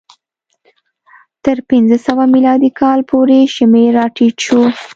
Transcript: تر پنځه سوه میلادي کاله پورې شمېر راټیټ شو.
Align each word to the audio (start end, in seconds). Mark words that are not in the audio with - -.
تر 1.43 1.57
پنځه 1.69 1.97
سوه 2.07 2.23
میلادي 2.33 2.71
کاله 2.79 3.03
پورې 3.09 3.39
شمېر 3.55 3.89
راټیټ 3.99 4.35
شو. 4.45 4.61